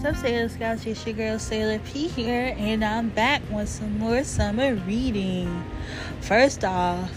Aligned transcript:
What's 0.00 0.16
up, 0.16 0.24
Sailor 0.24 0.48
Scouts? 0.48 0.86
It's 0.86 1.04
your 1.04 1.16
girl 1.16 1.38
Sailor 1.40 1.80
P 1.80 2.06
here, 2.06 2.54
and 2.56 2.84
I'm 2.84 3.08
back 3.08 3.42
with 3.50 3.68
some 3.68 3.98
more 3.98 4.22
summer 4.22 4.76
reading. 4.76 5.64
First 6.20 6.64
off, 6.64 7.10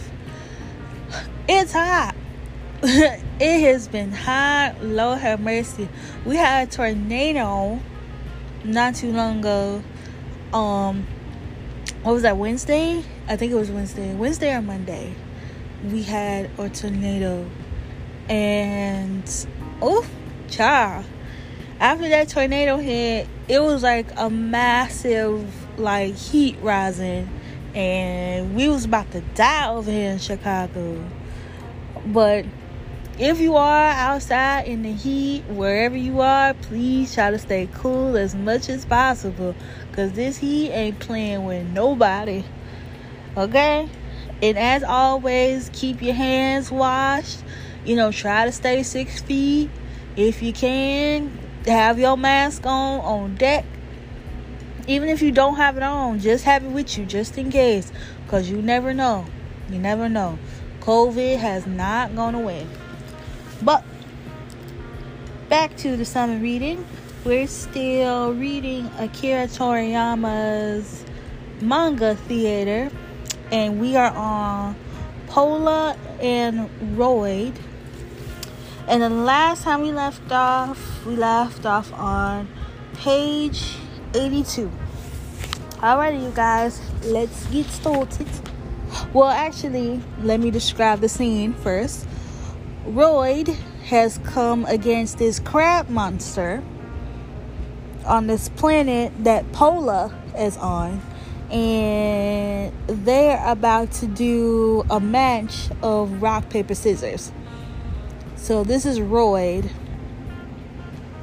it's 1.47 1.73
hot. 1.73 2.15
it 2.81 3.61
has 3.61 3.87
been 3.87 4.11
hot. 4.11 4.77
Lord 4.81 5.19
have 5.19 5.39
mercy. 5.39 5.89
We 6.25 6.37
had 6.37 6.69
a 6.69 6.71
tornado 6.71 7.79
not 8.63 8.95
too 8.95 9.11
long 9.11 9.41
ago. 9.41 9.83
Um, 10.51 11.05
what 12.01 12.13
was 12.13 12.23
that? 12.23 12.37
Wednesday? 12.37 13.03
I 13.27 13.35
think 13.35 13.51
it 13.51 13.55
was 13.57 13.69
Wednesday. 13.69 14.15
Wednesday 14.15 14.55
or 14.55 14.63
Monday. 14.63 15.13
We 15.85 16.01
had 16.01 16.49
a 16.57 16.67
tornado, 16.67 17.47
and 18.27 19.47
oh, 19.83 20.03
child 20.49 21.05
after 21.81 22.07
that 22.09 22.29
tornado 22.29 22.77
hit, 22.77 23.27
it 23.47 23.59
was 23.59 23.81
like 23.81 24.05
a 24.15 24.29
massive 24.29 25.79
like 25.79 26.13
heat 26.13 26.55
rising 26.61 27.27
and 27.73 28.55
we 28.55 28.67
was 28.69 28.85
about 28.85 29.09
to 29.11 29.21
die 29.33 29.67
over 29.67 29.89
here 29.89 30.11
in 30.11 30.19
Chicago. 30.19 31.03
But 32.05 32.45
if 33.17 33.39
you 33.39 33.55
are 33.55 33.89
outside 33.93 34.67
in 34.67 34.83
the 34.83 34.93
heat, 34.93 35.43
wherever 35.45 35.97
you 35.97 36.21
are, 36.21 36.53
please 36.53 37.15
try 37.15 37.31
to 37.31 37.39
stay 37.39 37.67
cool 37.73 38.15
as 38.15 38.35
much 38.35 38.69
as 38.69 38.85
possible. 38.85 39.55
Cause 39.93 40.11
this 40.11 40.37
heat 40.37 40.71
ain't 40.71 40.99
playing 40.99 41.45
with 41.45 41.65
nobody. 41.65 42.43
Okay? 43.35 43.89
And 44.43 44.57
as 44.57 44.83
always, 44.83 45.71
keep 45.73 46.03
your 46.03 46.13
hands 46.13 46.69
washed. 46.69 47.43
You 47.85 47.95
know, 47.95 48.11
try 48.11 48.45
to 48.45 48.51
stay 48.51 48.83
six 48.83 49.19
feet 49.19 49.71
if 50.15 50.43
you 50.43 50.53
can 50.53 51.40
have 51.65 51.99
your 51.99 52.17
mask 52.17 52.65
on 52.65 52.99
on 53.01 53.35
deck. 53.35 53.65
Even 54.87 55.09
if 55.09 55.21
you 55.21 55.31
don't 55.31 55.55
have 55.55 55.77
it 55.77 55.83
on, 55.83 56.19
just 56.19 56.43
have 56.45 56.63
it 56.63 56.69
with 56.69 56.97
you 56.97 57.05
just 57.05 57.37
in 57.37 57.51
case. 57.51 57.91
Because 58.25 58.49
you 58.49 58.61
never 58.61 58.93
know. 58.93 59.25
You 59.69 59.79
never 59.79 60.09
know. 60.09 60.39
COVID 60.79 61.37
has 61.37 61.67
not 61.67 62.15
gone 62.15 62.33
away. 62.33 62.65
But 63.61 63.83
back 65.49 65.77
to 65.77 65.95
the 65.95 66.05
summer 66.05 66.37
reading. 66.37 66.85
We're 67.23 67.47
still 67.47 68.33
reading 68.33 68.89
Akira 68.97 69.47
Toriyama's 69.47 71.05
manga 71.61 72.15
theater. 72.15 72.89
And 73.51 73.79
we 73.79 73.95
are 73.95 74.11
on 74.11 74.75
Pola 75.27 75.95
and 76.19 76.69
Roid 76.97 77.53
and 78.87 79.01
the 79.01 79.09
last 79.09 79.63
time 79.63 79.81
we 79.81 79.91
left 79.91 80.31
off, 80.31 81.05
we 81.05 81.15
left 81.15 81.65
off 81.65 81.91
on 81.93 82.47
page 82.95 83.77
82. 84.13 84.71
Alrighty, 85.77 86.23
you 86.23 86.31
guys, 86.31 86.81
let's 87.03 87.45
get 87.47 87.65
started. 87.67 88.27
Well, 89.13 89.29
actually, 89.29 90.01
let 90.21 90.39
me 90.39 90.51
describe 90.51 90.99
the 90.99 91.09
scene 91.09 91.53
first. 91.53 92.07
Roid 92.85 93.55
has 93.85 94.19
come 94.19 94.65
against 94.65 95.17
this 95.17 95.39
crab 95.39 95.89
monster 95.89 96.63
on 98.05 98.27
this 98.27 98.49
planet 98.49 99.11
that 99.23 99.51
Pola 99.51 100.13
is 100.37 100.57
on, 100.57 101.01
and 101.51 102.73
they're 102.87 103.41
about 103.45 103.91
to 103.93 104.07
do 104.07 104.83
a 104.89 104.99
match 104.99 105.69
of 105.81 106.21
rock, 106.21 106.49
paper, 106.49 106.75
scissors. 106.75 107.31
So 108.41 108.63
this 108.63 108.87
is 108.87 108.99
Roid. 108.99 109.69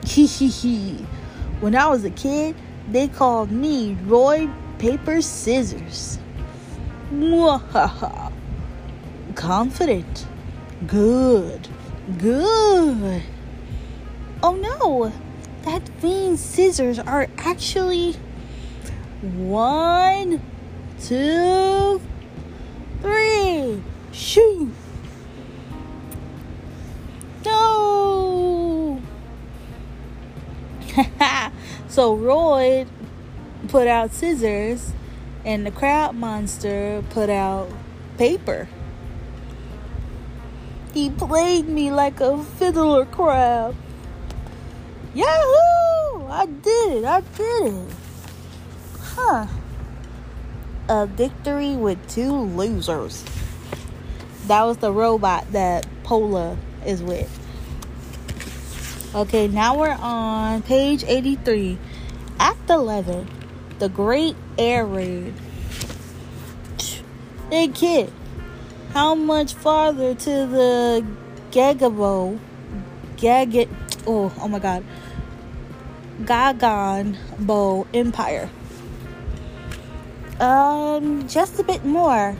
Hee 0.07 0.27
hee 0.27 0.47
hee. 0.49 1.07
When 1.59 1.75
I 1.75 1.89
was 1.89 2.05
a 2.05 2.11
kid, 2.11 2.55
they 2.89 3.09
called 3.09 3.51
me 3.51 3.99
Roy 4.07 4.49
Paper 4.79 5.21
Scissors. 5.21 6.21
Mwahaha. 7.13 8.33
Confident. 9.35 10.29
Good. 10.87 11.67
Good. 12.19 13.23
Oh 14.41 14.55
no! 14.55 15.13
That 15.65 15.91
means 16.01 16.41
scissors 16.41 17.01
are 17.01 17.27
actually 17.37 18.15
one, 19.21 20.41
two, 21.01 22.01
three. 23.03 23.83
Shoo! 24.13 24.71
so 31.89 32.15
Roy 32.15 32.87
put 33.69 33.87
out 33.87 34.13
scissors 34.13 34.93
and 35.45 35.67
the 35.67 35.71
crab 35.71 36.15
monster 36.15 37.03
put 37.11 37.31
out 37.31 37.71
paper. 38.17 38.69
He 40.93 41.11
played 41.11 41.69
me 41.69 41.91
like 41.91 42.21
a 42.21 42.43
fiddler 42.43 43.05
crab. 43.05 43.77
Yahoo! 45.15 46.27
I 46.29 46.47
did 46.47 46.93
it. 46.99 47.05
I 47.05 47.21
did 47.21 47.75
it. 47.75 47.93
Huh. 49.01 49.47
A 50.89 51.07
victory 51.07 51.77
with 51.77 51.99
two 52.09 52.33
losers. 52.33 53.25
That 54.47 54.63
was 54.65 54.79
the 54.79 54.93
robot 54.93 55.53
that 55.53 55.87
Pola 56.03 56.57
is 56.87 57.03
with. 57.03 57.48
Okay, 59.19 59.49
now 59.49 59.77
we're 59.77 59.99
on 59.99 60.63
page 60.63 61.03
83, 61.03 61.77
Act 62.39 62.71
11 62.71 63.27
The 63.81 63.89
Great 63.89 64.37
Air 64.57 64.87
Raid. 64.87 65.35
Hey, 67.51 67.67
kid, 67.67 68.13
how 68.93 69.17
much 69.17 69.55
farther 69.55 70.15
to 70.15 70.31
the 70.47 71.05
Gagabo? 71.51 72.39
Gaget. 73.17 73.69
Oh, 74.07 74.33
oh 74.39 74.47
my 74.47 74.61
god. 74.61 74.85
Gagan 76.23 77.17
Bow 77.41 77.89
Empire. 77.93 78.49
Um, 80.39 81.27
just 81.27 81.59
a 81.59 81.65
bit 81.65 81.85
more. 81.85 82.37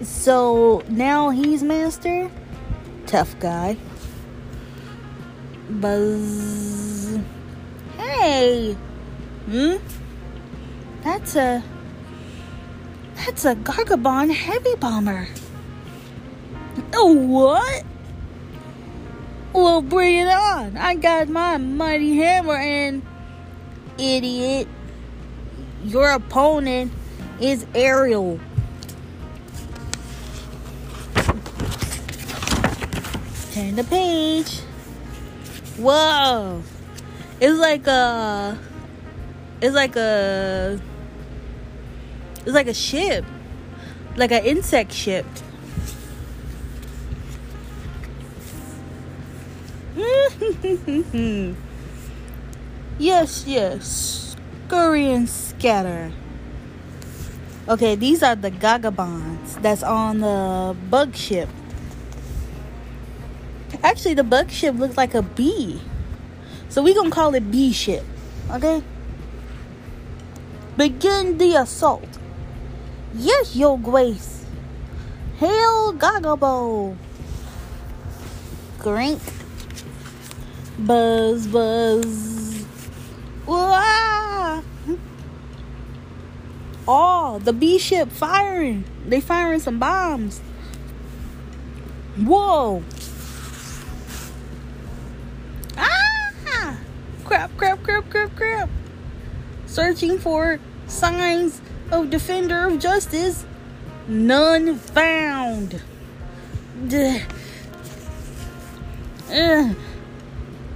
So 0.00 0.84
now 0.88 1.30
he's 1.30 1.64
master. 1.64 2.30
Tough 3.06 3.36
guy. 3.40 3.76
Buzz. 5.80 7.18
Hey! 7.96 8.76
Hmm? 9.46 9.76
That's 11.02 11.36
a. 11.36 11.62
That's 13.16 13.44
a 13.44 13.54
Gargabon 13.56 14.32
heavy 14.32 14.74
bomber. 14.76 15.28
Oh, 16.94 17.12
what? 17.12 17.84
Well, 19.52 19.82
bring 19.82 20.18
it 20.18 20.28
on. 20.28 20.76
I 20.76 20.94
got 20.94 21.28
my 21.28 21.56
mighty 21.58 22.16
hammer 22.16 22.56
and. 22.56 23.02
Idiot. 23.98 24.66
Your 25.84 26.10
opponent 26.10 26.92
is 27.40 27.66
Ariel. 27.74 28.40
Turn 33.52 33.76
the 33.76 33.84
page. 33.84 34.63
Whoa. 35.76 36.62
It's 37.40 37.58
like 37.58 37.86
a 37.86 38.58
it's 39.60 39.74
like 39.74 39.96
a 39.96 40.80
it's 42.44 42.54
like 42.54 42.68
a 42.68 42.74
ship. 42.74 43.24
Like 44.16 44.30
an 44.30 44.44
insect 44.44 44.92
ship. 44.92 45.26
yes, 52.98 53.44
yes. 53.46 54.36
Scurry 54.66 55.10
and 55.10 55.28
scatter. 55.28 56.12
Okay, 57.68 57.94
these 57.96 58.22
are 58.22 58.36
the 58.36 58.50
Gagabons 58.50 59.60
that's 59.62 59.82
on 59.82 60.20
the 60.20 60.76
bug 60.90 61.16
ship. 61.16 61.48
Actually, 63.84 64.14
the 64.14 64.24
bug 64.24 64.50
ship 64.50 64.74
looks 64.76 64.96
like 64.96 65.14
a 65.14 65.20
bee. 65.20 65.78
So 66.70 66.82
we 66.82 66.94
gonna 66.94 67.10
call 67.10 67.34
it 67.34 67.50
bee 67.50 67.72
ship. 67.72 68.02
Okay? 68.50 68.82
Begin 70.78 71.36
the 71.36 71.56
assault. 71.56 72.08
Yes, 73.14 73.54
your 73.54 73.78
grace. 73.78 74.46
Hail 75.36 75.92
Gagabo. 75.92 76.96
Grink. 78.78 79.20
Buzz, 80.78 81.46
buzz. 81.46 82.64
Wah! 83.46 84.62
Oh, 86.88 87.38
the 87.44 87.52
bee 87.52 87.78
ship 87.78 88.10
firing. 88.10 88.84
They 89.06 89.20
firing 89.20 89.60
some 89.60 89.78
bombs. 89.78 90.40
Whoa. 92.16 92.82
Crap, 97.34 97.56
crap, 97.56 97.82
crap, 97.82 98.10
crap, 98.10 98.36
crap. 98.36 98.70
Searching 99.66 100.20
for 100.20 100.60
signs 100.86 101.60
of 101.90 102.08
defender 102.08 102.66
of 102.66 102.78
justice. 102.78 103.44
None 104.06 104.76
found. 104.76 105.82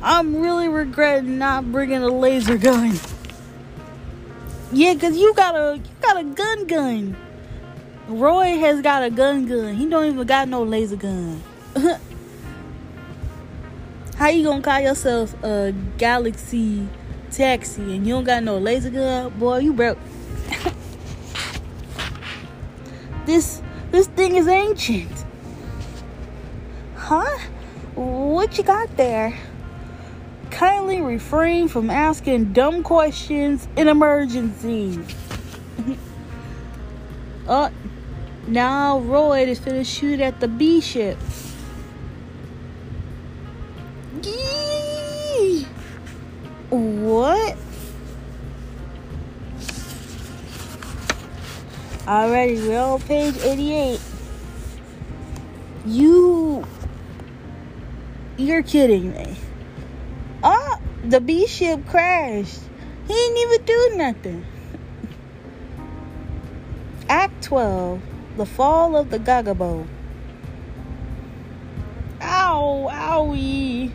I'm 0.02 0.40
really 0.40 0.66
regretting 0.66 1.38
not 1.38 1.70
bringing 1.70 2.02
a 2.02 2.08
laser 2.08 2.58
gun. 2.58 2.98
Yeah, 4.72 4.96
cause 4.96 5.16
you 5.16 5.32
got 5.34 5.54
a 5.54 5.76
you 5.76 5.90
got 6.02 6.16
a 6.16 6.24
gun 6.24 6.66
gun. 6.66 7.16
Roy 8.08 8.58
has 8.58 8.80
got 8.82 9.04
a 9.04 9.10
gun 9.10 9.46
gun. 9.46 9.74
He 9.76 9.86
don't 9.86 10.06
even 10.06 10.26
got 10.26 10.48
no 10.48 10.64
laser 10.64 10.96
gun. 10.96 11.40
How 14.18 14.30
you 14.30 14.42
gonna 14.42 14.60
call 14.60 14.80
yourself 14.80 15.32
a 15.44 15.72
galaxy 15.96 16.88
taxi 17.30 17.82
and 17.82 18.04
you 18.04 18.14
don't 18.14 18.24
got 18.24 18.42
no 18.42 18.58
laser 18.58 18.90
gun? 18.90 19.30
Boy, 19.38 19.58
you 19.58 19.72
broke. 19.72 19.96
this 23.26 23.62
this 23.92 24.08
thing 24.08 24.34
is 24.34 24.48
ancient. 24.48 25.24
Huh? 26.96 27.38
What 27.94 28.58
you 28.58 28.64
got 28.64 28.96
there? 28.96 29.38
Kindly 30.50 31.00
refrain 31.00 31.68
from 31.68 31.88
asking 31.88 32.52
dumb 32.52 32.82
questions 32.82 33.68
in 33.76 33.86
emergencies. 33.86 34.98
uh, 37.46 37.70
now 38.48 38.98
Roy 38.98 39.44
is 39.44 39.60
finna 39.60 39.86
shoot 39.86 40.18
at 40.18 40.40
the 40.40 40.48
B 40.48 40.80
ship. 40.80 41.16
What? 46.70 47.56
Alrighty, 52.06 52.66
we're 52.66 52.80
on 52.80 53.00
page 53.02 53.36
88. 53.38 54.00
You. 55.86 56.64
You're 58.36 58.62
kidding 58.62 59.12
me. 59.12 59.36
Oh, 60.42 60.78
the 61.04 61.20
B 61.20 61.46
ship 61.46 61.86
crashed. 61.86 62.60
He 63.06 63.14
didn't 63.14 63.38
even 63.38 63.64
do 63.64 63.92
nothing. 63.96 64.46
Act 67.08 67.42
12 67.44 68.02
The 68.36 68.46
Fall 68.46 68.96
of 68.96 69.10
the 69.10 69.18
Gagabo. 69.18 69.86
Ow, 72.20 72.88
owie. 72.90 73.92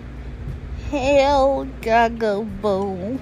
Hell, 0.94 1.68
Gagabo. 1.82 3.20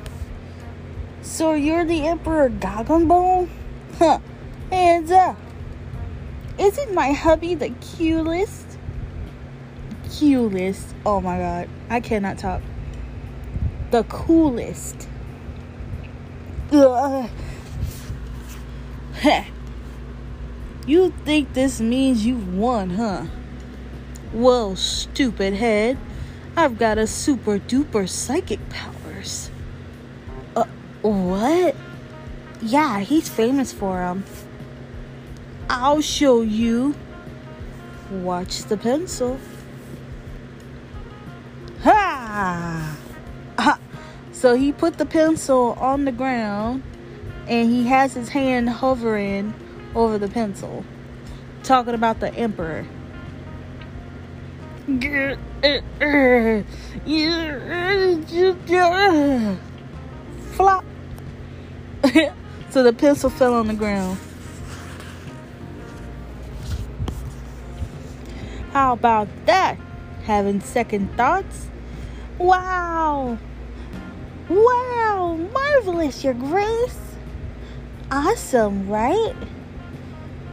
So 1.22 1.54
you're 1.54 1.86
the 1.86 2.06
Emperor 2.06 2.50
Gagabo? 2.50 3.48
Huh. 3.98 4.20
Hands 4.70 5.10
up. 5.10 5.38
Isn't 6.60 6.94
my 6.94 7.14
hubby 7.14 7.56
the 7.56 7.70
cutest? 7.70 8.78
Cutest. 10.10 10.94
Oh 11.06 11.22
my 11.22 11.38
god. 11.38 11.70
I 11.90 12.02
cannot 12.02 12.38
talk 12.38 12.62
the 13.92 14.04
coolest. 14.04 15.08
Ugh. 16.74 17.30
you 20.86 21.14
think 21.24 21.54
this 21.54 21.80
means 21.80 22.26
you've 22.26 22.54
won, 22.54 22.90
huh? 22.90 23.28
Well, 24.34 24.76
stupid 24.76 25.54
head, 25.54 25.98
I've 26.62 26.78
got 26.78 27.00
a 27.00 27.08
super 27.08 27.58
duper 27.58 28.08
psychic 28.08 28.60
powers. 28.70 29.50
Uh, 30.56 30.66
what? 31.02 31.76
Yeah, 32.62 33.00
he's 33.00 33.28
famous 33.28 33.74
for 33.74 33.98
them. 33.98 34.24
I'll 35.68 36.02
show 36.02 36.44
you. 36.44 36.94
Watch 38.12 38.66
the 38.66 38.78
pencil. 38.78 39.40
Ha! 41.82 42.96
So 44.32 44.56
he 44.56 44.72
put 44.72 45.00
the 45.00 45.06
pencil 45.06 45.74
on 45.80 46.06
the 46.06 46.12
ground 46.12 46.84
and 47.48 47.72
he 47.72 47.86
has 47.88 48.14
his 48.14 48.30
hand 48.30 48.70
hovering 48.70 49.54
over 49.96 50.20
the 50.20 50.28
pencil, 50.28 50.86
talking 51.64 51.96
about 51.96 52.20
the 52.20 52.32
emperor. 52.36 52.86
Flop. 60.54 60.84
so 62.72 62.84
the 62.84 62.94
pencil 62.94 63.30
fell 63.30 63.54
on 63.54 63.68
the 63.68 63.74
ground. 63.76 64.18
How 68.74 68.94
about 68.94 69.28
that? 69.46 69.78
Having 70.24 70.62
second 70.62 71.16
thoughts? 71.16 71.68
Wow! 72.40 73.38
Wow, 74.50 75.38
marvelous, 75.54 76.24
Your 76.24 76.34
Grace. 76.34 76.98
Awesome, 78.10 78.90
right? 78.90 79.36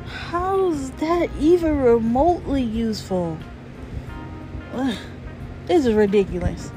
How's 0.06 0.90
that 0.92 1.30
even 1.40 1.80
remotely 1.80 2.62
useful? 2.62 3.38
Ugh, 4.74 4.96
this 5.66 5.86
is 5.86 5.94
ridiculous. 5.94 6.70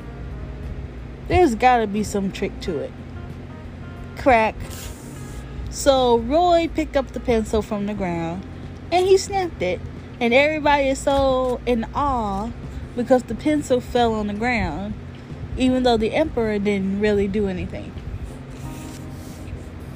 There's 1.27 1.55
gotta 1.55 1.87
be 1.87 2.03
some 2.03 2.31
trick 2.31 2.59
to 2.61 2.79
it. 2.79 2.91
Crack. 4.17 4.55
So 5.69 6.17
Roy 6.17 6.69
picked 6.73 6.97
up 6.97 7.11
the 7.11 7.19
pencil 7.19 7.61
from 7.61 7.85
the 7.85 7.93
ground 7.93 8.45
and 8.91 9.05
he 9.05 9.17
snapped 9.17 9.61
it. 9.61 9.79
And 10.19 10.33
everybody 10.33 10.89
is 10.89 10.99
so 10.99 11.61
in 11.65 11.85
awe 11.95 12.51
because 12.95 13.23
the 13.23 13.35
pencil 13.35 13.81
fell 13.81 14.13
on 14.13 14.27
the 14.27 14.33
ground 14.33 14.93
even 15.57 15.83
though 15.83 15.97
the 15.97 16.13
emperor 16.13 16.57
didn't 16.59 16.99
really 16.99 17.27
do 17.27 17.47
anything. 17.47 17.91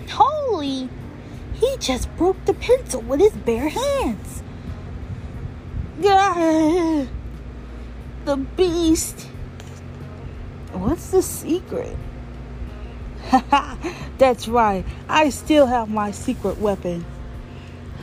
Holy! 0.10 0.90
He 1.54 1.78
just 1.80 2.14
broke 2.18 2.44
the 2.46 2.54
pencil 2.54 3.02
with 3.02 3.20
his 3.20 3.34
bare 3.34 3.70
hands. 3.70 4.44
Gah! 6.02 7.08
The 8.25 8.38
beast. 8.38 9.27
What's 10.74 11.12
the 11.12 11.22
secret? 11.22 11.96
That's 14.17 14.48
right. 14.48 14.84
I 15.08 15.29
still 15.29 15.67
have 15.67 15.89
my 15.89 16.10
secret 16.10 16.58
weapon. 16.58 17.05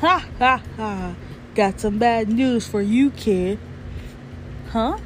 Ha 0.00 0.24
ha 0.38 0.62
ha. 0.76 1.16
Got 1.56 1.80
some 1.80 1.98
bad 1.98 2.28
news 2.28 2.68
for 2.68 2.80
you, 2.80 3.10
kid. 3.10 3.58
Huh? 4.70 4.98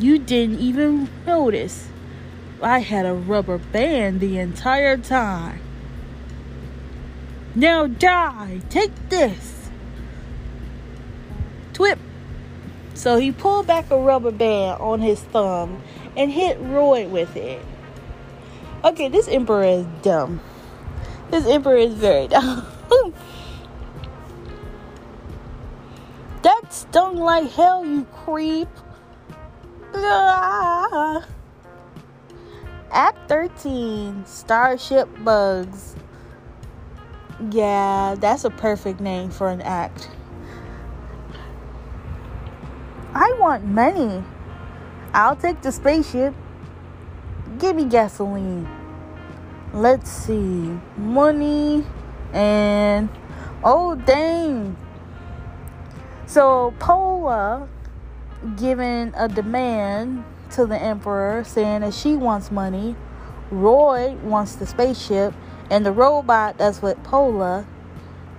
You 0.00 0.18
didn't 0.18 0.58
even 0.58 1.08
notice. 1.24 1.86
I 2.60 2.80
had 2.80 3.06
a 3.06 3.14
rubber 3.14 3.58
band 3.58 4.18
the 4.18 4.36
entire 4.38 4.96
time. 4.96 5.60
Now 7.54 7.86
die! 7.86 8.62
Take 8.68 9.10
this! 9.10 9.70
Twip! 11.72 12.00
So 12.94 13.18
he 13.18 13.32
pulled 13.32 13.66
back 13.66 13.90
a 13.90 13.98
rubber 13.98 14.30
band 14.30 14.80
on 14.80 15.00
his 15.00 15.20
thumb 15.20 15.82
and 16.16 16.30
hit 16.30 16.58
Roy 16.60 17.08
with 17.08 17.36
it. 17.36 17.60
Okay, 18.84 19.08
this 19.08 19.28
emperor 19.28 19.64
is 19.64 19.86
dumb. 20.02 20.40
This 21.30 21.46
emperor 21.46 21.76
is 21.76 21.94
very 21.94 22.28
dumb. 22.28 22.64
that 26.42 26.72
stung 26.72 27.16
like 27.16 27.50
hell, 27.50 27.84
you 27.84 28.04
creep. 28.04 28.68
Ah. 29.94 31.26
Act 32.92 33.28
13 33.28 34.24
Starship 34.24 35.08
Bugs. 35.24 35.96
Yeah, 37.50 38.14
that's 38.18 38.44
a 38.44 38.50
perfect 38.50 39.00
name 39.00 39.30
for 39.30 39.48
an 39.48 39.60
act. 39.62 40.10
I 43.14 43.32
want 43.38 43.64
money. 43.64 44.24
I'll 45.12 45.36
take 45.36 45.62
the 45.62 45.70
spaceship. 45.70 46.34
Give 47.58 47.76
me 47.76 47.84
gasoline. 47.84 48.68
Let's 49.72 50.10
see. 50.10 50.76
Money 50.96 51.84
and. 52.32 53.08
Oh, 53.62 53.94
dang. 53.94 54.76
So, 56.26 56.74
Pola 56.80 57.68
giving 58.56 59.12
a 59.16 59.28
demand 59.28 60.24
to 60.50 60.66
the 60.66 60.80
emperor 60.80 61.44
saying 61.44 61.82
that 61.82 61.94
she 61.94 62.16
wants 62.16 62.50
money. 62.50 62.96
Roy 63.50 64.16
wants 64.24 64.56
the 64.56 64.66
spaceship, 64.66 65.32
and 65.70 65.86
the 65.86 65.92
robot 65.92 66.58
that's 66.58 66.82
with 66.82 67.02
Pola, 67.04 67.66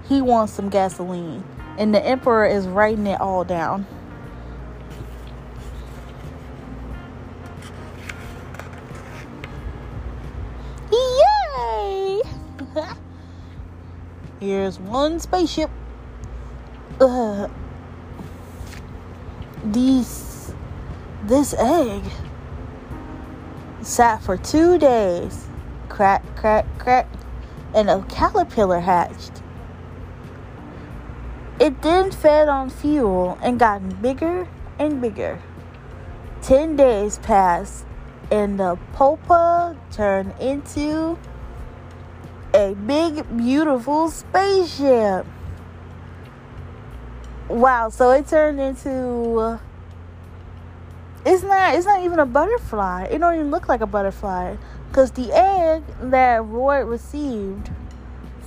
he 0.09 0.21
wants 0.21 0.53
some 0.53 0.69
gasoline. 0.69 1.43
And 1.77 1.95
the 1.95 2.05
emperor 2.05 2.45
is 2.45 2.67
writing 2.67 3.07
it 3.07 3.21
all 3.21 3.43
down. 3.43 3.87
Here's 14.45 14.79
one 14.79 15.19
spaceship. 15.19 15.71
Uh, 17.01 17.47
these, 19.63 20.53
this 21.23 21.55
egg 21.55 22.03
sat 23.81 24.21
for 24.21 24.37
two 24.37 24.77
days. 24.77 25.47
Crack, 25.89 26.23
crack, 26.35 26.67
crack. 26.77 27.07
And 27.73 27.89
a 27.89 28.03
caterpillar 28.03 28.81
hatched. 28.81 29.41
It 31.59 31.81
then 31.81 32.11
fed 32.11 32.47
on 32.47 32.69
fuel 32.69 33.39
and 33.41 33.57
got 33.57 33.99
bigger 33.99 34.47
and 34.77 35.01
bigger. 35.01 35.41
Ten 36.43 36.75
days 36.75 37.17
passed, 37.17 37.83
and 38.29 38.59
the 38.59 38.77
pupa 38.93 39.75
turned 39.91 40.35
into 40.39 41.17
a 42.55 42.73
big, 42.73 43.37
beautiful 43.37 44.09
spaceship. 44.09 45.25
Wow, 47.49 47.89
so 47.89 48.11
it 48.11 48.27
turned 48.27 48.59
into 48.59 49.59
it's 51.25 51.43
not 51.43 51.75
it's 51.75 51.85
not 51.85 52.03
even 52.03 52.19
a 52.19 52.25
butterfly. 52.25 53.07
It 53.11 53.17
don't 53.17 53.35
even 53.35 53.51
look 53.51 53.67
like 53.67 53.81
a 53.81 53.85
butterfly. 53.85 54.55
Cause 54.93 55.11
the 55.11 55.33
egg 55.33 55.83
that 55.99 56.45
Roy 56.45 56.81
received 56.85 57.69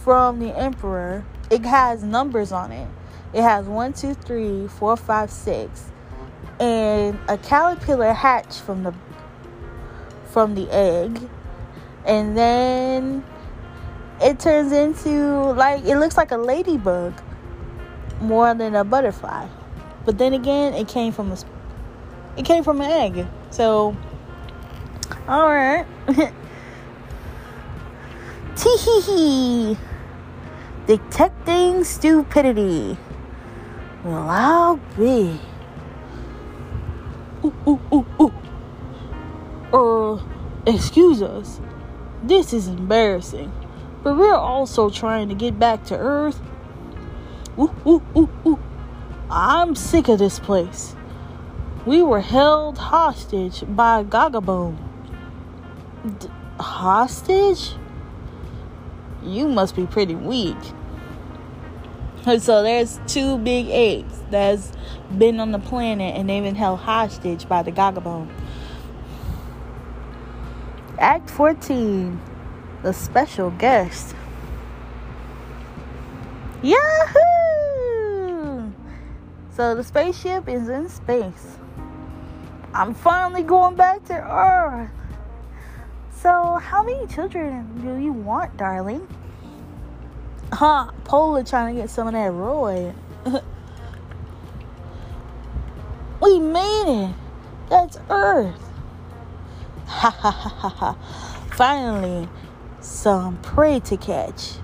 from 0.02 0.40
the 0.40 0.56
Emperor, 0.56 1.24
it 1.50 1.64
has 1.66 2.02
numbers 2.02 2.50
on 2.50 2.72
it. 2.72 2.88
It 3.34 3.42
has 3.42 3.66
one, 3.66 3.92
two, 3.92 4.14
three, 4.14 4.66
four, 4.68 4.96
five, 4.96 5.30
six. 5.30 5.90
And 6.58 7.18
a 7.28 7.36
caterpillar 7.36 8.14
hatched 8.14 8.62
from 8.62 8.84
the 8.84 8.94
from 10.30 10.54
the 10.54 10.70
egg. 10.70 11.28
And 12.06 12.36
then 12.36 13.22
it 14.20 14.40
turns 14.40 14.72
into 14.72 15.52
like 15.52 15.84
it 15.84 15.96
looks 15.98 16.16
like 16.16 16.32
a 16.32 16.36
ladybug 16.36 17.14
more 18.20 18.54
than 18.54 18.74
a 18.74 18.84
butterfly. 18.84 19.46
But 20.04 20.18
then 20.18 20.34
again, 20.34 20.74
it 20.74 20.88
came 20.88 21.12
from 21.12 21.32
a 21.32 21.38
it 22.36 22.44
came 22.44 22.64
from 22.64 22.80
an 22.80 22.90
egg. 22.90 23.26
So 23.50 23.96
all 25.26 25.48
right. 25.48 25.86
Tee 28.56 28.76
hee 28.76 29.00
hee. 29.02 29.76
Detecting 30.86 31.84
stupidity. 31.84 32.96
Well, 34.04 34.28
I'll 34.28 34.76
be. 34.96 35.38
Ooh, 37.44 37.54
ooh, 37.68 37.80
ooh, 37.92 38.06
ooh. 38.20 38.32
Uh, 39.72 40.22
excuse 40.66 41.20
us. 41.20 41.60
This 42.22 42.52
is 42.52 42.68
embarrassing. 42.68 43.52
But 44.02 44.16
we're 44.16 44.34
also 44.34 44.90
trying 44.90 45.28
to 45.28 45.34
get 45.34 45.58
back 45.58 45.84
to 45.84 45.96
Earth. 45.96 46.40
Ooh, 47.58 47.74
ooh, 47.86 48.02
ooh, 48.16 48.30
ooh. 48.46 48.58
I'm 49.30 49.74
sick 49.74 50.08
of 50.08 50.18
this 50.18 50.38
place. 50.38 50.94
We 51.84 52.02
were 52.02 52.20
held 52.20 52.78
hostage 52.78 53.64
by 53.66 54.04
Gagabone. 54.04 54.76
D- 56.18 56.28
hostage? 56.60 57.74
You 59.22 59.48
must 59.48 59.74
be 59.74 59.86
pretty 59.86 60.14
weak. 60.14 60.56
So 62.40 62.62
there's 62.62 63.00
two 63.06 63.38
big 63.38 63.68
eggs 63.70 64.22
that's 64.30 64.72
been 65.16 65.40
on 65.40 65.52
the 65.52 65.58
planet 65.58 66.14
and 66.14 66.28
they've 66.28 66.42
been 66.42 66.56
held 66.56 66.80
hostage 66.80 67.48
by 67.48 67.62
the 67.62 67.72
Gagabone. 67.72 68.28
Act 70.98 71.30
14 71.30 72.20
The 72.82 72.92
Special 72.92 73.50
Guest. 73.50 74.14
Yahoo! 76.62 77.18
So 79.50 79.74
the 79.74 79.82
spaceship 79.82 80.48
is 80.48 80.68
in 80.68 80.88
space. 80.88 81.58
I'm 82.72 82.94
finally 82.94 83.42
going 83.42 83.74
back 83.74 84.04
to 84.04 84.14
Earth. 84.14 84.90
So, 86.12 86.56
how 86.56 86.82
many 86.82 87.06
children 87.06 87.80
do 87.80 87.96
you 87.96 88.12
want, 88.12 88.56
darling? 88.56 89.06
Huh, 90.52 90.90
Pola 91.04 91.44
trying 91.44 91.76
to 91.76 91.82
get 91.82 91.90
some 91.90 92.08
of 92.08 92.12
that 92.14 92.32
Roy. 92.32 92.92
we 96.22 96.40
made 96.40 97.06
it. 97.08 97.14
That's 97.68 97.98
Earth. 98.10 98.54
Ha 99.88 100.10
ha 100.10 100.30
ha 100.30 100.48
ha 100.48 100.68
ha. 100.68 100.92
Finally, 101.52 102.28
some 102.88 103.36
prey 103.42 103.80
to 103.80 103.96
catch. 103.96 104.54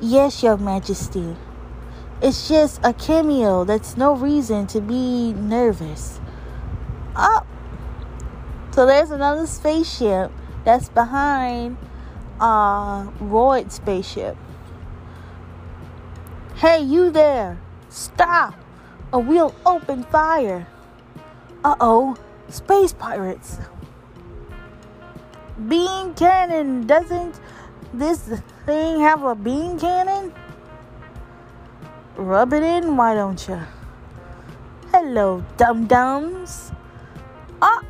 Yes, 0.00 0.42
Your 0.42 0.56
Majesty. 0.56 1.36
It's 2.22 2.48
just 2.48 2.80
a 2.82 2.92
cameo. 2.92 3.64
That's 3.64 3.96
no 3.96 4.14
reason 4.14 4.66
to 4.68 4.80
be 4.80 5.32
nervous. 5.32 6.20
Up. 7.14 7.46
Oh. 7.46 7.56
So 8.72 8.86
there's 8.86 9.10
another 9.10 9.46
spaceship 9.46 10.30
that's 10.64 10.88
behind 10.88 11.76
uh 12.40 13.04
Roid's 13.20 13.74
spaceship. 13.74 14.36
Hey, 16.56 16.82
you 16.82 17.10
there! 17.10 17.58
Stop! 17.88 18.54
Or 19.12 19.20
we'll 19.20 19.54
open 19.66 20.04
fire. 20.04 20.66
Uh 21.64 21.74
oh, 21.80 22.16
space 22.48 22.92
pirates. 22.92 23.58
Being 25.68 26.14
cannon. 26.14 26.86
Doesn't 26.86 27.40
this 27.92 28.18
thing 28.66 29.00
have 29.00 29.22
a 29.22 29.34
beam 29.34 29.78
cannon? 29.78 30.32
Rub 32.16 32.52
it 32.52 32.62
in, 32.62 32.96
why 32.96 33.14
don't 33.14 33.48
you? 33.48 33.60
Hello, 34.92 35.44
dum 35.56 35.86
dums. 35.86 36.72
Ah! 37.62 37.82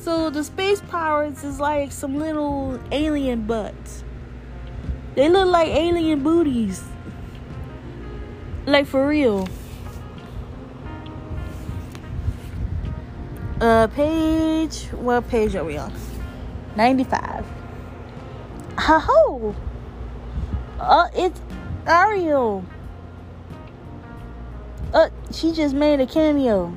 So 0.00 0.30
the 0.30 0.42
space 0.44 0.80
pirates 0.88 1.44
is 1.44 1.60
like 1.60 1.92
some 1.92 2.18
little 2.18 2.80
alien 2.92 3.42
butts. 3.46 4.04
They 5.14 5.28
look 5.28 5.48
like 5.48 5.68
alien 5.68 6.22
booties. 6.22 6.82
Like 8.66 8.86
for 8.86 9.08
real. 9.08 9.48
Uh, 13.60 13.88
page. 13.88 14.84
What 14.92 15.28
page 15.28 15.56
are 15.56 15.64
we 15.64 15.76
on? 15.76 15.92
95. 16.78 17.44
Ha 18.76 19.00
ho! 19.00 19.52
Uh, 20.78 21.08
it's 21.12 21.40
Ariel. 21.88 22.64
Uh, 24.94 25.08
she 25.32 25.52
just 25.52 25.74
made 25.74 25.98
a 25.98 26.06
cameo. 26.06 26.72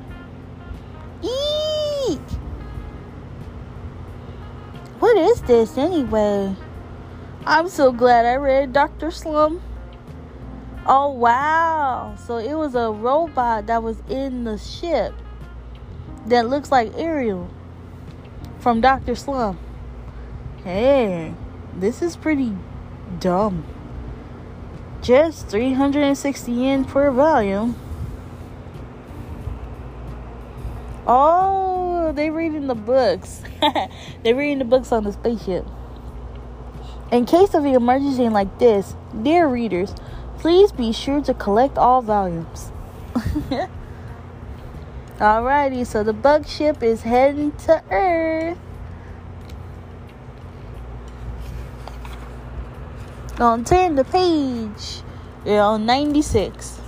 Eek! 1.22 2.18
What 4.98 5.16
is 5.16 5.40
this 5.42 5.78
anyway? 5.78 6.56
I'm 7.46 7.68
so 7.68 7.92
glad 7.92 8.26
I 8.26 8.34
read 8.34 8.72
Dr. 8.72 9.12
Slump. 9.12 9.62
Oh 10.84 11.12
wow. 11.12 12.16
So 12.26 12.38
it 12.38 12.54
was 12.54 12.74
a 12.74 12.90
robot 12.90 13.66
that 13.68 13.84
was 13.84 14.02
in 14.08 14.42
the 14.42 14.58
ship 14.58 15.14
that 16.26 16.48
looks 16.48 16.72
like 16.72 16.92
Ariel 16.96 17.48
from 18.58 18.80
Dr. 18.80 19.14
Slump. 19.14 19.60
Hey, 20.64 21.34
this 21.76 22.02
is 22.02 22.14
pretty 22.14 22.56
dumb. 23.18 23.64
Just 25.00 25.48
360 25.48 26.52
yen 26.52 26.84
per 26.84 27.10
volume. 27.10 27.74
Oh, 31.04 32.12
they 32.14 32.30
reading 32.30 32.68
the 32.68 32.76
books. 32.76 33.42
they 34.22 34.34
reading 34.34 34.60
the 34.60 34.64
books 34.64 34.92
on 34.92 35.02
the 35.02 35.12
spaceship. 35.12 35.66
In 37.10 37.26
case 37.26 37.54
of 37.54 37.64
an 37.64 37.74
emergency 37.74 38.28
like 38.28 38.60
this, 38.60 38.94
dear 39.20 39.48
readers, 39.48 39.92
please 40.38 40.70
be 40.70 40.92
sure 40.92 41.20
to 41.22 41.34
collect 41.34 41.76
all 41.76 42.02
volumes. 42.02 42.70
Alrighty, 45.18 45.84
so 45.84 46.04
the 46.04 46.12
bug 46.12 46.46
ship 46.46 46.84
is 46.84 47.02
heading 47.02 47.50
to 47.66 47.82
Earth. 47.90 48.58
Gonna 53.36 53.64
turn 53.64 53.94
the 53.94 54.04
page. 54.04 55.02
Yeah, 55.44 55.64
on 55.64 55.86
96. 55.86 56.80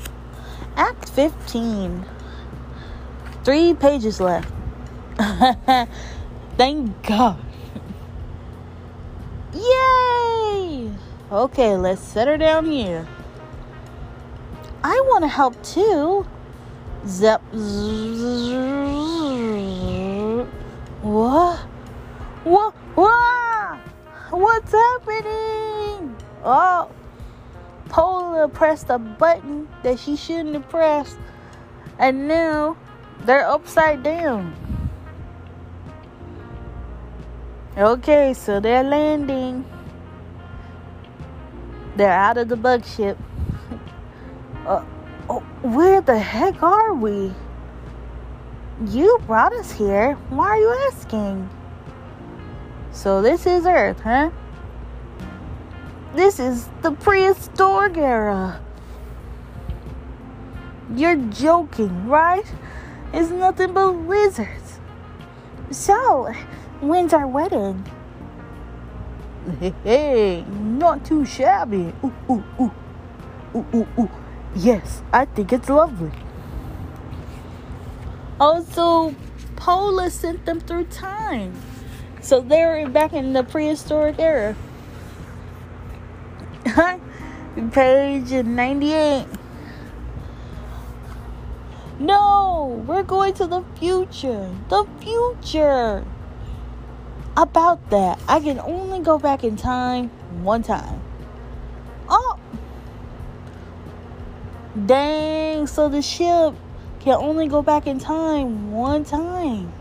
Act 0.77 1.09
15. 1.09 2.05
Three 3.45 3.75
pages 3.75 4.21
left. 4.21 4.53
Thank 6.57 7.03
God. 7.07 7.39
Yay! 9.55 10.91
Okay, 11.33 11.77
let's 11.77 12.03
set 12.03 12.29
her 12.29 12.37
down 12.37 12.67
here. 12.67 13.07
I 14.83 15.03
want 15.07 15.23
to 15.25 15.29
help 15.29 15.61
too. 15.63 16.27
Zep. 17.07 17.41
What? 21.03 21.59
What? 22.45 22.75
What? 22.95 23.79
What's 24.31 24.73
happening? 24.73 25.84
Oh, 26.45 26.91
Pola 27.89 28.49
pressed 28.49 28.91
a 28.91 28.99
button 28.99 29.67
that 29.83 29.99
she 29.99 30.15
shouldn't 30.15 30.55
have 30.55 30.69
pressed, 30.69 31.17
and 31.99 32.29
now 32.29 32.77
they're 33.21 33.49
upside 33.49 34.03
down. 34.03 34.55
Okay, 37.79 38.35
so 38.35 38.61
they're 38.61 38.85
landing. 38.85 39.65
They're 41.97 42.13
out 42.13 42.37
of 42.37 42.49
the 42.49 42.57
bug 42.57 42.85
ship. 42.85 43.17
uh, 44.67 44.85
oh, 45.31 45.41
where 45.63 46.01
the 46.01 46.19
heck 46.19 46.63
are 46.63 46.93
we? 46.93 47.33
You 48.89 49.19
brought 49.27 49.53
us 49.55 49.73
here. 49.73 50.15
Why 50.29 50.49
are 50.49 50.59
you 50.59 50.89
asking? 50.93 51.49
So 52.93 53.23
this 53.23 53.47
is 53.47 53.67
Earth, 53.67 54.01
huh? 54.01 54.31
This 56.15 56.39
is 56.39 56.69
the 56.83 56.93
prehistoric 56.93 57.97
era. 57.97 58.61
You're 60.95 61.17
joking, 61.17 62.07
right? 62.07 62.47
It's 63.13 63.31
nothing 63.31 63.73
but 63.73 63.89
lizards. 63.89 64.79
So, 65.73 66.33
when's 66.81 67.13
our 67.13 67.27
wedding? 67.27 67.85
Hey, 69.83 70.45
not 70.49 71.05
too 71.05 71.25
shabby. 71.25 71.93
Ooh, 72.05 72.13
ooh, 72.31 72.45
ooh. 72.61 72.73
Ooh, 73.57 73.67
ooh, 73.75 73.89
ooh. 73.99 74.11
Yes, 74.55 75.03
I 75.13 75.25
think 75.25 75.53
it's 75.53 75.69
lovely. 75.69 76.13
Also, 78.39 79.15
Pola 79.57 80.11
sent 80.11 80.47
them 80.47 80.61
through 80.61 80.85
time. 80.85 81.55
So 82.21 82.41
they're 82.41 82.89
back 82.89 83.13
in 83.13 83.33
the 83.33 83.43
prehistoric 83.43 84.21
era. 84.21 84.55
Page 87.73 88.31
98. 88.31 89.27
No, 91.99 92.83
we're 92.87 93.03
going 93.03 93.35
to 93.35 93.47
the 93.47 93.63
future. 93.79 94.51
The 94.69 94.87
future. 95.01 96.05
About 97.37 97.91
that, 97.91 98.19
I 98.27 98.41
can 98.41 98.59
only 98.61 99.01
go 99.01 99.19
back 99.19 99.45
in 99.45 99.57
time 99.57 100.09
one 100.43 100.63
time. 100.63 101.03
Oh, 102.09 102.39
dang. 104.87 105.67
So 105.67 105.89
the 105.89 106.01
ship 106.01 106.55
can 107.01 107.15
only 107.15 107.49
go 107.49 107.61
back 107.61 107.87
in 107.87 107.99
time 107.99 108.73
one 108.73 109.05
time. 109.05 109.73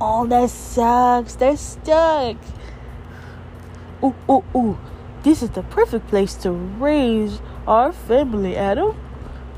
Oh, 0.00 0.26
that 0.26 0.50
sucks. 0.50 1.34
They're 1.34 1.56
stuck. 1.56 2.36
Ooh, 4.04 4.14
ooh, 4.30 4.44
ooh. 4.54 4.78
This 5.22 5.42
is 5.42 5.50
the 5.50 5.62
perfect 5.62 6.08
place 6.08 6.34
to 6.36 6.50
raise 6.52 7.40
our 7.66 7.92
family, 7.92 8.56
Adam. 8.56 8.96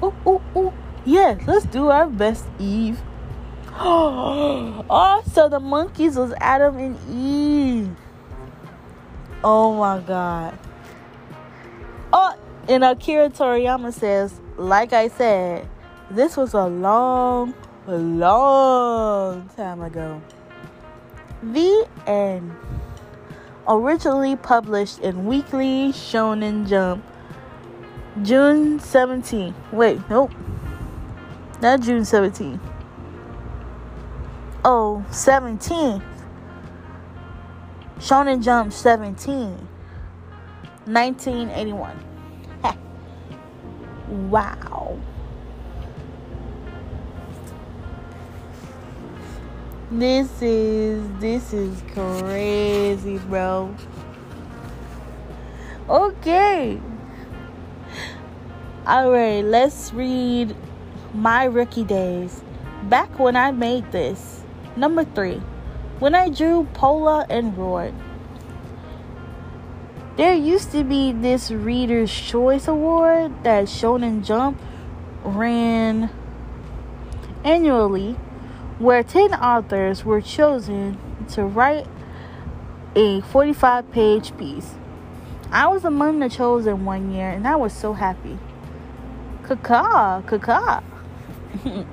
Ooh, 0.03 0.15
ooh, 0.27 0.43
ooh. 0.57 0.73
Yes, 1.05 1.41
let's 1.47 1.67
do 1.67 1.88
our 1.88 2.09
best, 2.09 2.47
Eve. 2.59 3.00
oh, 3.81 5.23
so 5.33 5.49
the 5.49 5.61
monkeys 5.61 6.17
was 6.17 6.33
Adam 6.41 6.77
and 6.79 6.99
Eve. 7.11 7.91
Oh 9.45 9.75
my 9.75 10.00
god. 10.00 10.59
Oh, 12.12 12.35
and 12.69 12.83
Akira 12.83 13.31
Toriyama 13.31 13.93
says, 13.93 14.41
like 14.57 14.93
I 14.93 15.09
said, 15.09 15.69
this 16.11 16.37
was 16.37 16.55
a 16.55 16.67
long, 16.67 17.55
long 17.87 19.49
time 19.57 19.81
ago. 19.83 20.21
The 21.43 21.87
end. 22.06 22.52
Originally 23.71 24.35
published 24.35 24.99
in 25.00 25.26
Weekly 25.26 25.93
Shonen 25.93 26.67
Jump, 26.67 27.04
June 28.23 28.81
17. 28.81 29.54
Wait, 29.73 30.00
nope. 30.09 30.33
Not 31.61 31.83
June 31.83 32.07
17. 32.07 32.59
Oh, 34.65 35.04
17th. 35.11 36.02
Shonen 37.99 38.43
Jump 38.43 38.73
17. 38.73 39.69
1981. 40.87 42.04
wow. 44.31 44.99
This 49.91 50.43
is 50.43 51.03
this 51.19 51.55
is 51.55 51.83
crazy, 51.95 53.17
bro. 53.17 53.75
Okay. 55.89 56.79
Alright, 58.87 59.47
let's 59.47 59.95
read 59.95 60.55
my 61.15 61.45
rookie 61.45 61.85
days. 61.85 62.43
Back 62.83 63.19
when 63.19 63.35
I 63.35 63.51
made 63.51 63.91
this. 63.91 64.43
Number 64.77 65.05
three. 65.05 65.41
When 66.01 66.15
I 66.15 66.29
drew 66.29 66.69
Pola 66.75 67.25
and 67.31 67.57
Roy. 67.57 67.95
There 70.19 70.35
used 70.35 70.71
to 70.73 70.85
be 70.85 71.13
this 71.13 71.51
Reader's 71.51 72.13
Choice 72.13 72.69
Award 72.69 73.43
that 73.43 73.65
Shonen 73.65 74.23
Jump 74.23 74.61
ran 75.25 76.11
annually 77.43 78.17
where 78.78 79.02
10 79.02 79.34
authors 79.34 80.04
were 80.04 80.21
chosen 80.21 80.99
to 81.28 81.43
write 81.45 81.86
a 82.95 83.21
45 83.23 83.91
page 83.91 84.36
piece. 84.36 84.75
I 85.50 85.67
was 85.67 85.84
among 85.84 86.19
the 86.21 86.28
chosen 86.28 86.84
one 86.84 87.12
year 87.12 87.30
and 87.30 87.47
I 87.47 87.56
was 87.56 87.73
so 87.73 87.93
happy. 87.93 88.38
Kaka, 89.43 90.23
kaka. 90.26 90.82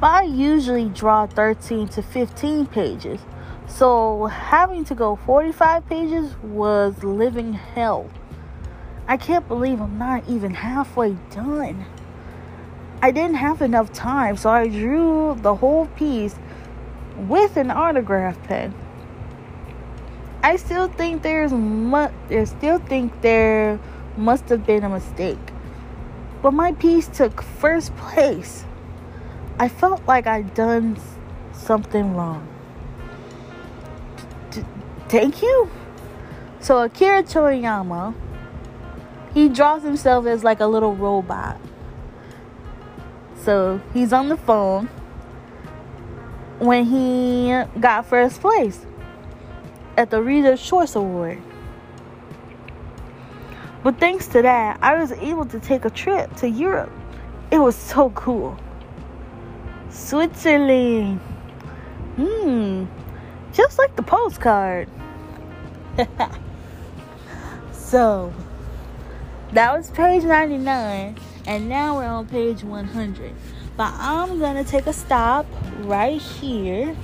but 0.00 0.06
I 0.06 0.22
usually 0.22 0.88
draw 0.88 1.26
13 1.26 1.88
to 1.88 2.02
15 2.02 2.66
pages. 2.66 3.20
So 3.66 4.26
having 4.26 4.84
to 4.84 4.94
go 4.94 5.16
45 5.16 5.86
pages 5.88 6.36
was 6.42 7.02
living 7.02 7.52
hell. 7.54 8.10
I 9.08 9.16
can't 9.16 9.46
believe 9.48 9.80
I'm 9.80 9.98
not 9.98 10.28
even 10.28 10.54
halfway 10.54 11.16
done. 11.30 11.84
I 13.04 13.10
didn't 13.10 13.34
have 13.34 13.60
enough 13.62 13.92
time, 13.92 14.36
so 14.36 14.48
I 14.48 14.68
drew 14.68 15.36
the 15.42 15.56
whole 15.56 15.86
piece 15.96 16.36
with 17.16 17.56
an 17.56 17.72
autograph 17.72 18.40
pen. 18.44 18.72
I 20.44 20.54
still 20.54 20.86
think 20.86 21.22
there's 21.22 21.52
mu- 21.52 22.14
I 22.30 22.44
still 22.44 22.78
think 22.78 23.20
there 23.20 23.80
must 24.16 24.48
have 24.50 24.64
been 24.64 24.84
a 24.84 24.88
mistake. 24.88 25.40
But 26.42 26.52
my 26.52 26.72
piece 26.74 27.08
took 27.08 27.42
first 27.42 27.94
place. 27.96 28.64
I 29.58 29.68
felt 29.68 30.06
like 30.06 30.28
I'd 30.28 30.54
done 30.54 30.96
something 31.52 32.14
wrong. 32.14 32.46
D- 34.50 34.64
thank 35.08 35.42
you. 35.42 35.68
So 36.60 36.84
Akira 36.84 37.24
Toriyama, 37.24 38.14
he 39.34 39.48
draws 39.48 39.82
himself 39.82 40.26
as 40.26 40.44
like 40.44 40.60
a 40.60 40.66
little 40.66 40.94
robot 40.94 41.58
so 43.44 43.80
he's 43.92 44.12
on 44.12 44.28
the 44.28 44.36
phone 44.36 44.86
when 46.58 46.84
he 46.84 47.48
got 47.80 48.06
first 48.06 48.40
place 48.40 48.86
at 49.96 50.10
the 50.10 50.22
Reader's 50.22 50.62
Choice 50.62 50.94
Award. 50.94 51.42
But 53.82 53.98
thanks 53.98 54.28
to 54.28 54.42
that, 54.42 54.78
I 54.80 54.96
was 54.96 55.10
able 55.12 55.44
to 55.46 55.58
take 55.58 55.84
a 55.84 55.90
trip 55.90 56.34
to 56.36 56.48
Europe. 56.48 56.92
It 57.50 57.58
was 57.58 57.74
so 57.74 58.10
cool. 58.10 58.56
Switzerland. 59.90 61.18
Hmm. 62.16 62.84
Just 63.52 63.78
like 63.78 63.96
the 63.96 64.02
postcard. 64.02 64.88
so, 67.72 68.32
that 69.52 69.76
was 69.76 69.90
page 69.90 70.22
99. 70.22 71.16
And 71.46 71.68
now 71.68 71.96
we're 71.96 72.06
on 72.06 72.26
page 72.26 72.62
100. 72.62 73.34
But 73.76 73.92
I'm 73.94 74.38
going 74.38 74.62
to 74.62 74.70
take 74.70 74.86
a 74.86 74.92
stop 74.92 75.46
right 75.80 76.20
here 76.20 76.96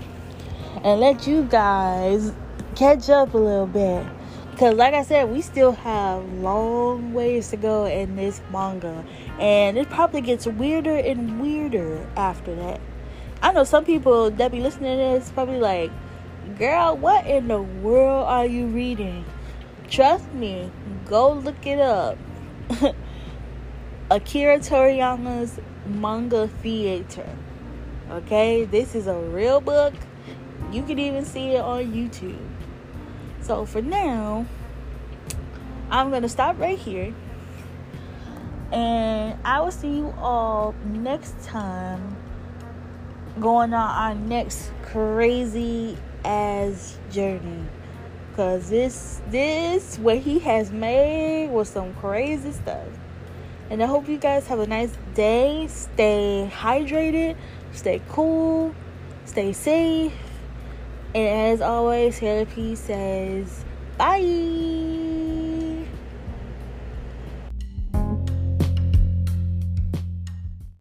and 0.84 1.00
let 1.00 1.26
you 1.26 1.42
guys 1.44 2.32
catch 2.76 3.10
up 3.10 3.34
a 3.34 3.38
little 3.38 3.66
bit. 3.66 4.06
Because, 4.52 4.74
like 4.74 4.94
I 4.94 5.02
said, 5.02 5.30
we 5.30 5.40
still 5.40 5.72
have 5.72 6.24
long 6.34 7.12
ways 7.12 7.48
to 7.50 7.56
go 7.56 7.86
in 7.86 8.16
this 8.16 8.40
manga. 8.52 9.04
And 9.38 9.78
it 9.78 9.88
probably 9.88 10.20
gets 10.20 10.46
weirder 10.46 10.96
and 10.96 11.40
weirder 11.40 12.06
after 12.16 12.54
that. 12.56 12.80
I 13.40 13.52
know 13.52 13.64
some 13.64 13.84
people 13.84 14.30
that 14.30 14.50
be 14.50 14.60
listening 14.60 14.98
to 14.98 15.18
this 15.18 15.30
probably 15.30 15.60
like, 15.60 15.90
girl, 16.58 16.96
what 16.96 17.26
in 17.26 17.48
the 17.48 17.62
world 17.62 18.26
are 18.26 18.46
you 18.46 18.66
reading? 18.66 19.24
Trust 19.88 20.32
me, 20.32 20.70
go 21.06 21.32
look 21.32 21.66
it 21.66 21.78
up. 21.78 22.18
Akira 24.10 24.58
Toriyama's 24.58 25.60
Manga 25.84 26.48
Theater. 26.48 27.28
Okay, 28.10 28.64
this 28.64 28.94
is 28.94 29.06
a 29.06 29.14
real 29.14 29.60
book. 29.60 29.92
You 30.72 30.82
can 30.82 30.98
even 30.98 31.26
see 31.26 31.50
it 31.50 31.60
on 31.60 31.92
YouTube. 31.92 32.38
So 33.42 33.66
for 33.66 33.82
now, 33.82 34.46
I'm 35.90 36.10
gonna 36.10 36.30
stop 36.30 36.58
right 36.58 36.78
here. 36.78 37.14
And 38.72 39.38
I 39.44 39.60
will 39.60 39.70
see 39.70 39.98
you 39.98 40.14
all 40.16 40.74
next 40.86 41.38
time 41.44 42.16
going 43.38 43.74
on 43.74 43.90
our 43.90 44.14
next 44.14 44.72
crazy 44.84 45.98
ass 46.24 46.96
journey. 47.10 47.66
Cause 48.36 48.70
this 48.70 49.20
this 49.28 49.98
what 49.98 50.16
he 50.16 50.38
has 50.38 50.70
made 50.70 51.50
was 51.50 51.68
some 51.68 51.92
crazy 51.96 52.52
stuff. 52.52 52.88
And 53.70 53.82
I 53.82 53.86
hope 53.86 54.08
you 54.08 54.16
guys 54.16 54.46
have 54.48 54.60
a 54.60 54.66
nice 54.66 54.96
day. 55.14 55.66
Stay 55.68 56.50
hydrated, 56.52 57.36
stay 57.72 58.00
cool, 58.08 58.74
stay 59.26 59.52
safe. 59.52 60.12
And 61.14 61.52
as 61.54 61.60
always, 61.60 62.18
Therapy 62.18 62.74
says 62.74 63.64
bye. 63.98 65.07